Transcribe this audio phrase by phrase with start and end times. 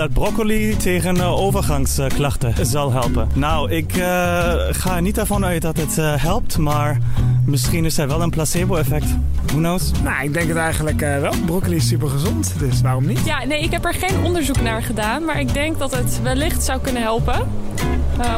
[0.00, 3.28] dat broccoli tegen uh, overgangsklachten zal helpen.
[3.34, 6.98] Nou, ik uh, ga niet ervan uit dat het uh, helpt, maar
[7.46, 9.06] misschien is er wel een placebo-effect.
[9.44, 9.90] Who knows?
[10.02, 11.32] Nou, ik denk het eigenlijk wel.
[11.46, 13.24] Broccoli is super gezond, dus waarom niet?
[13.24, 16.64] Ja, nee, ik heb er geen onderzoek naar gedaan, maar ik denk dat het wellicht
[16.64, 17.46] zou kunnen helpen.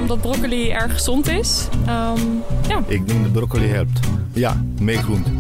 [0.01, 1.69] omdat broccoli erg gezond is.
[1.89, 2.83] Um, ja.
[2.87, 4.01] Ik denk dat broccoli helpt.
[4.33, 5.31] Ja, meegroente.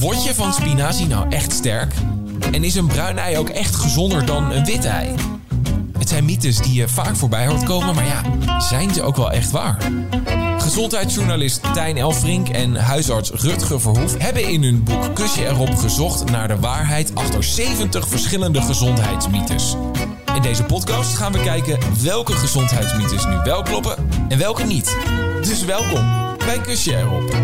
[0.00, 1.92] Word je van spinazie nou echt sterk?
[2.52, 5.14] En is een bruin ei ook echt gezonder dan een wit ei?
[5.98, 8.22] Het zijn mythes die je vaak voorbij hoort komen, maar ja,
[8.60, 9.78] zijn ze ook wel echt waar?
[10.58, 16.48] Gezondheidsjournalist Tijn Elfrink en huisarts Rutger Verhoef hebben in hun boek Kusje erop gezocht naar
[16.48, 19.76] de waarheid achter 70 verschillende gezondheidsmythes.
[20.34, 23.96] In deze podcast gaan we kijken welke gezondheidsmythes nu wel kloppen
[24.28, 24.96] en welke niet.
[25.42, 27.36] Dus welkom bij Kusje erop.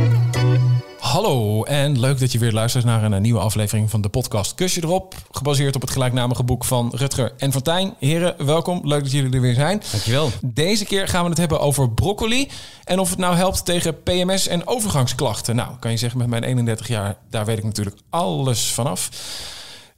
[1.16, 4.82] Hallo en leuk dat je weer luistert naar een nieuwe aflevering van de podcast Kusje
[4.82, 5.14] erop.
[5.30, 7.94] Gebaseerd op het gelijknamige boek van Rutger en Fontijn.
[7.98, 8.80] Heren, welkom.
[8.84, 9.82] Leuk dat jullie er weer zijn.
[9.90, 10.30] Dankjewel.
[10.42, 12.48] Deze keer gaan we het hebben over broccoli.
[12.84, 15.56] En of het nou helpt tegen PMS en overgangsklachten.
[15.56, 19.10] Nou, kan je zeggen, met mijn 31 jaar, daar weet ik natuurlijk alles vanaf.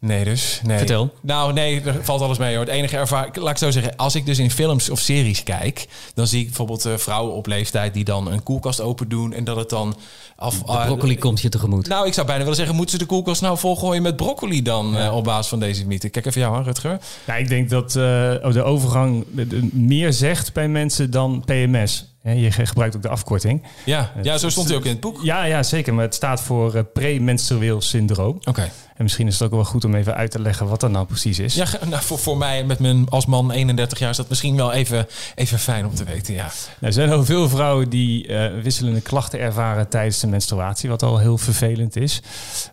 [0.01, 0.61] Nee, dus.
[0.65, 0.79] Nee.
[0.79, 1.15] Vertel.
[1.21, 2.65] Nou, nee, er valt alles mee hoor.
[2.65, 5.89] Het enige ervaring, laat ik zo zeggen, als ik dus in films of series kijk,
[6.15, 9.45] dan zie ik bijvoorbeeld uh, vrouwen op leeftijd die dan een koelkast open doen en
[9.45, 9.97] dat het dan
[10.37, 10.59] af.
[10.59, 11.89] De broccoli uh, komt je tegemoet.
[11.89, 14.91] Nou, ik zou bijna willen zeggen, moeten ze de koelkast nou volgooien met broccoli dan
[14.93, 15.07] ja.
[15.07, 16.09] uh, op basis van deze mythe?
[16.09, 16.99] Kijk even jou aan, Rutger.
[17.27, 19.25] Ja, ik denk dat de overgang
[19.73, 22.17] meer zegt bij mensen dan PMS.
[22.23, 23.63] Je gebruikt ook de afkorting.
[23.85, 25.21] Ja, ja zo stond hij ook in het boek.
[25.23, 25.95] Ja, ja zeker.
[25.95, 28.37] Maar het staat voor uh, premenstrueel syndroom.
[28.37, 28.49] Oké.
[28.49, 28.71] Okay.
[28.99, 31.07] En misschien is het ook wel goed om even uit te leggen wat dat nou
[31.07, 31.55] precies is.
[31.55, 34.73] Ja, nou, voor, voor mij met mijn als man 31 jaar is dat misschien wel
[34.73, 36.35] even, even fijn om te weten.
[36.35, 36.43] Ja.
[36.43, 41.03] Nou, er zijn al veel vrouwen die uh, wisselende klachten ervaren tijdens de menstruatie, wat
[41.03, 42.23] al heel vervelend is.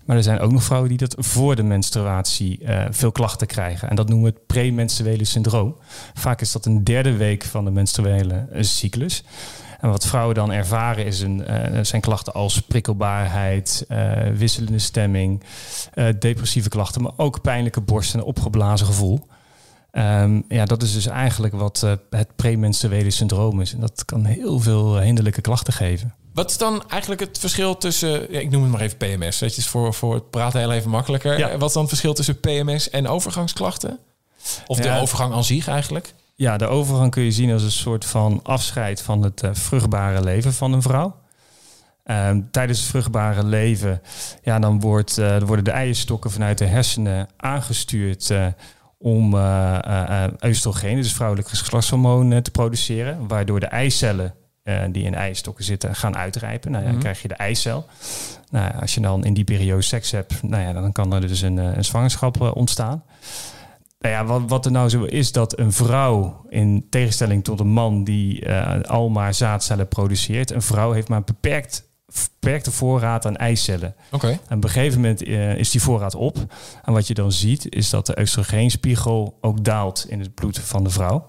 [0.05, 3.89] Maar er zijn ook nog vrouwen die dat voor de menstruatie uh, veel klachten krijgen.
[3.89, 5.75] En dat noemen we het premenstruele syndroom.
[6.13, 9.23] Vaak is dat een derde week van de menstruele cyclus.
[9.79, 15.43] En wat vrouwen dan ervaren is een, uh, zijn klachten als prikkelbaarheid, uh, wisselende stemming,
[15.93, 19.27] uh, depressieve klachten, maar ook pijnlijke borst en opgeblazen gevoel.
[19.91, 23.73] Um, ja, dat is dus eigenlijk wat het premenstruele syndroom is.
[23.73, 26.13] En dat kan heel veel hinderlijke klachten geven.
[26.33, 29.57] Wat is dan eigenlijk het verschil tussen, ja, ik noem het maar even PMS, dat
[29.57, 31.37] is voor, voor het praten heel even makkelijker.
[31.37, 31.57] Ja.
[31.57, 33.99] Wat is dan het verschil tussen PMS en overgangsklachten?
[34.67, 36.13] Of de overgang aan zich eigenlijk?
[36.37, 40.23] Ja, de overgang kun je zien als een soort van afscheid van het uh, vruchtbare
[40.23, 41.15] leven van een vrouw.
[42.05, 44.01] Uh, tijdens het vruchtbare leven,
[44.41, 48.45] ja, dan wordt, uh, worden de eierstokken vanuit de hersenen aangestuurd uh,
[48.97, 49.35] om
[50.45, 53.27] oestrogeen, dus vrouwelijk geslachtshormoon, te produceren.
[53.27, 54.35] Waardoor de eicellen
[54.91, 56.71] die in eierstokken zitten gaan uitrijpen.
[56.71, 57.85] Nou ja, dan krijg je de eicel.
[58.49, 61.41] Nou, als je dan in die periode seks hebt, nou ja, dan kan er dus
[61.41, 63.03] een, een zwangerschap ontstaan.
[64.05, 67.67] Nou ja, wat, wat er nou zo is dat een vrouw, in tegenstelling tot een
[67.67, 71.89] man die uh, al maar zaadcellen produceert, een vrouw heeft maar een beperkt,
[72.39, 73.95] beperkte voorraad aan eicellen.
[74.05, 74.15] Oké.
[74.15, 74.39] Okay.
[74.47, 76.37] En op een gegeven moment uh, is die voorraad op.
[76.83, 80.83] En wat je dan ziet, is dat de oestrogeenspiegel ook daalt in het bloed van
[80.83, 81.25] de vrouw.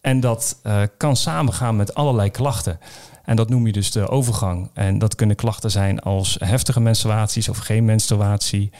[0.00, 2.78] En dat uh, kan samengaan met allerlei klachten.
[3.24, 4.70] En dat noem je dus de overgang.
[4.74, 8.70] En dat kunnen klachten zijn als heftige menstruaties of geen menstruatie,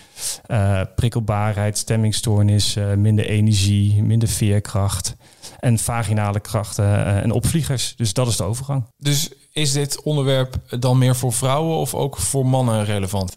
[0.49, 5.17] uh, prikkelbaarheid, stemmingstoornis, uh, minder energie, minder veerkracht
[5.59, 7.95] en vaginale krachten uh, en opvliegers.
[7.97, 8.85] Dus dat is de overgang.
[8.99, 13.37] Dus is dit onderwerp dan meer voor vrouwen of ook voor mannen relevant?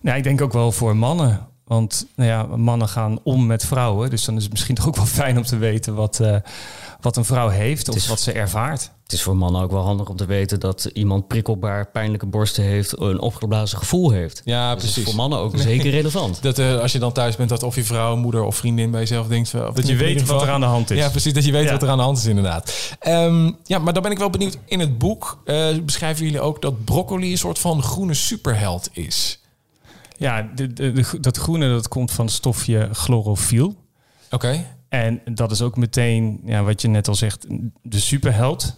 [0.00, 1.46] Nou, ik denk ook wel voor mannen.
[1.64, 4.10] Want nou ja, mannen gaan om met vrouwen.
[4.10, 6.20] Dus dan is het misschien toch ook wel fijn om te weten wat,
[7.00, 8.90] wat een vrouw heeft of is, wat ze ervaart.
[9.02, 12.64] Het is voor mannen ook wel handig om te weten dat iemand prikkelbaar pijnlijke borsten
[12.64, 14.42] heeft, een opgeblazen gevoel heeft.
[14.44, 15.04] Ja, dus precies.
[15.04, 16.42] voor mannen ook zeker relevant.
[16.42, 19.00] Dat uh, als je dan thuis bent, dat of je vrouw, moeder of vriendin bij
[19.00, 19.54] jezelf denkt.
[19.54, 20.98] Of dat je weet wat er aan de hand is.
[20.98, 21.32] Ja, precies.
[21.32, 21.72] Dat je weet ja.
[21.72, 22.96] wat er aan de hand is, inderdaad.
[23.06, 24.58] Um, ja, maar dan ben ik wel benieuwd.
[24.64, 29.40] In het boek uh, beschrijven jullie ook dat broccoli een soort van groene superheld is.
[30.16, 33.66] Ja, de, de, de, dat groene dat komt van het stofje chlorofiel.
[33.66, 34.34] Oké.
[34.34, 34.66] Okay.
[34.88, 37.46] En dat is ook meteen, ja, wat je net al zegt,
[37.82, 38.76] de superheld.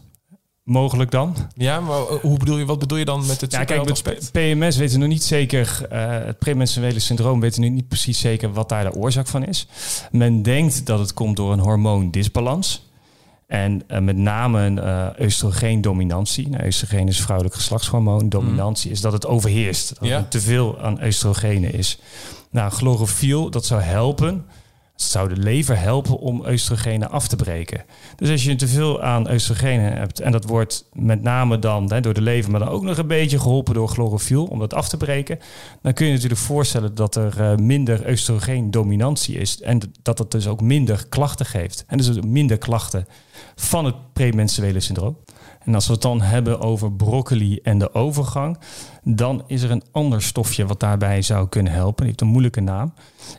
[0.62, 1.36] Mogelijk dan.
[1.54, 4.76] Ja, maar hoe bedoel je, wat bedoel je dan met het ja, kijk, met PMS
[4.76, 8.52] weten we nog niet zeker, uh, het premenstruele syndroom weten we nu niet precies zeker
[8.52, 9.66] wat daar de oorzaak van is.
[10.10, 12.88] Men denkt dat het komt door een hormoondisbalans.
[13.46, 16.48] En uh, met name een uh, oestrogeendominantie.
[16.48, 18.28] Nou, oestrogeen is vrouwelijk geslachtshormoon.
[18.28, 18.94] Dominantie mm.
[18.94, 19.88] is dat het overheerst.
[19.88, 20.16] Dat ja.
[20.16, 21.98] er te veel aan oestrogenen is.
[22.50, 24.44] Nou, chlorofiel, dat zou helpen.
[25.02, 27.84] Zou de lever helpen om oestrogenen af te breken.
[28.16, 32.00] Dus als je te veel aan oestrogenen hebt en dat wordt met name dan hè,
[32.00, 34.88] door de lever, maar dan ook nog een beetje geholpen door chlorofiel om dat af
[34.88, 35.38] te breken,
[35.82, 40.46] dan kun je natuurlijk voorstellen dat er uh, minder oestrogeendominantie is en dat dat dus
[40.46, 41.84] ook minder klachten geeft.
[41.86, 43.06] En dus minder klachten
[43.54, 45.16] van het premenstruele syndroom.
[45.64, 48.58] En als we het dan hebben over broccoli en de overgang,
[49.02, 51.96] dan is er een ander stofje wat daarbij zou kunnen helpen.
[51.96, 52.94] Die heeft een moeilijke naam.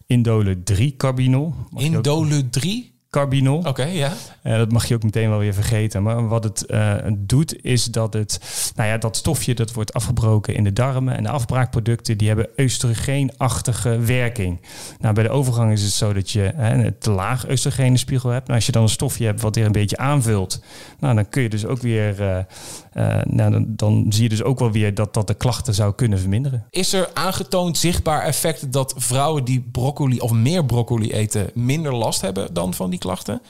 [0.05, 1.53] Indole 3-carbinol.
[1.75, 2.90] Indole 3?
[3.11, 3.57] Carbinol.
[3.57, 4.13] Oké, ja.
[4.43, 6.03] Uh, dat mag je ook meteen wel weer vergeten.
[6.03, 8.39] Maar wat het uh, doet, is dat het,
[8.75, 11.15] nou ja, dat stofje dat wordt afgebroken in de darmen.
[11.15, 14.61] En de afbraakproducten die hebben oestrogeenachtige werking.
[14.99, 18.43] Nou, bij de overgang is het zo dat je hè, een te laag oestrogeenspiegel hebt.
[18.43, 20.63] Nou, als je dan een stofje hebt wat er een beetje aanvult,
[20.99, 22.45] nou, dan kun je dus ook weer,
[22.93, 25.93] uh, nou, dan, dan, zie je dus ook wel weer dat dat de klachten zou
[25.93, 26.65] kunnen verminderen.
[26.69, 32.21] Is er aangetoond zichtbaar effect dat vrouwen die broccoli of meer broccoli eten minder last
[32.21, 33.41] hebben dan van die klachten?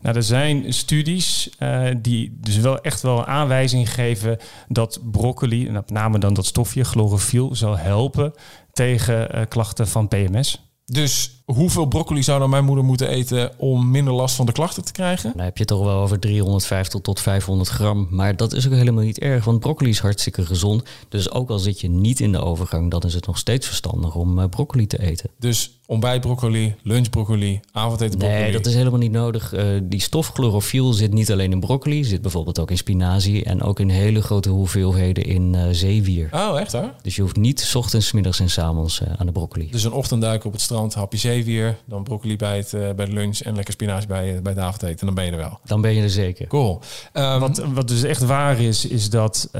[0.00, 5.66] Nou, er zijn studies uh, die dus wel echt wel een aanwijzing geven dat broccoli,
[5.66, 8.32] en met name dan dat stofje chlorofiel, zal helpen
[8.72, 10.71] tegen uh, klachten van PMS.
[10.92, 14.84] Dus hoeveel broccoli zou dan mijn moeder moeten eten om minder last van de klachten
[14.84, 15.32] te krijgen?
[15.36, 18.06] Dan heb je toch wel over 350 tot 500 gram.
[18.10, 20.82] Maar dat is ook helemaal niet erg, want broccoli is hartstikke gezond.
[21.08, 24.14] Dus ook al zit je niet in de overgang, dan is het nog steeds verstandig
[24.14, 25.30] om uh, broccoli te eten.
[25.38, 28.42] Dus ontbijt broccoli, lunch broccoli, avondeten broccoli?
[28.42, 29.54] Nee, dat is helemaal niet nodig.
[29.54, 33.62] Uh, die stof chlorofiel zit niet alleen in broccoli, zit bijvoorbeeld ook in spinazie en
[33.62, 36.28] ook in hele grote hoeveelheden in uh, zeewier.
[36.32, 36.82] Oh, echt hè?
[37.02, 39.70] Dus je hoeft niet 's ochtends, middags en s avonds uh, aan de broccoli.
[39.70, 43.40] Dus een ochtendduik op het strand, hapje zeewier, dan broccoli bij, het, bij de lunch
[43.40, 45.00] en lekker spinazie bij, bij het avondeten.
[45.00, 45.58] En dan ben je er wel.
[45.64, 46.46] Dan ben je er zeker.
[46.46, 46.80] Cool.
[47.12, 49.50] Um, wat, wat dus echt waar is, is dat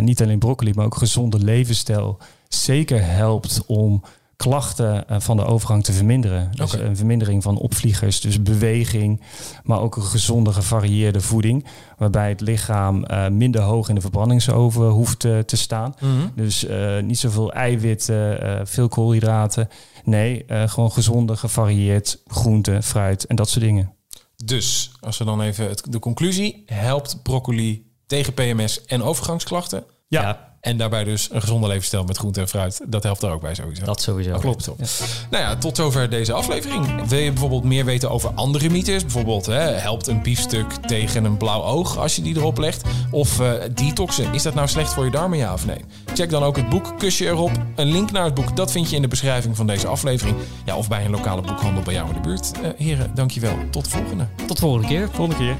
[0.00, 2.18] niet alleen broccoli, maar ook gezonde levensstijl
[2.48, 4.02] zeker helpt om
[4.36, 6.50] klachten van de overgang te verminderen.
[6.54, 6.84] Dus Oké.
[6.84, 9.20] een vermindering van opvliegers, dus beweging,
[9.62, 11.66] maar ook een gezonde, gevarieerde voeding,
[11.98, 15.94] waarbij het lichaam uh, minder hoog in de verbrandingsoven hoeft uh, te staan.
[16.00, 16.12] Mhm.
[16.34, 19.68] Dus uh, niet zoveel eiwitten, uh, veel koolhydraten.
[20.04, 23.94] Nee, uh, gewoon gezonde, gevarieerd groente, fruit en dat soort dingen.
[24.44, 29.84] Dus, als we dan even het, de conclusie, helpt broccoli tegen PMS en overgangsklachten?
[30.08, 30.22] Ja.
[30.22, 32.80] Ja, En daarbij dus een gezonde levensstijl met groente en fruit.
[32.86, 33.84] Dat helpt er ook bij sowieso.
[33.84, 34.30] dat sowieso.
[34.30, 34.76] Dat klopt toch?
[35.30, 37.08] Nou ja, tot zover deze aflevering.
[37.08, 39.02] Wil je bijvoorbeeld meer weten over andere mythes?
[39.02, 42.82] Bijvoorbeeld, hè, helpt een biefstuk tegen een blauw oog als je die erop legt?
[43.10, 45.84] Of uh, detoxen, is dat nou slecht voor je darmen, ja of nee?
[46.14, 47.50] Check dan ook het boek Kusje erop.
[47.74, 50.36] Een link naar het boek, dat vind je in de beschrijving van deze aflevering.
[50.64, 52.50] Ja, of bij een lokale boekhandel bij jou in de buurt.
[52.62, 53.56] Uh, heren, dankjewel.
[53.70, 54.26] Tot de volgende.
[54.46, 55.08] Tot de volgende keer.
[55.12, 55.56] Volgende keer.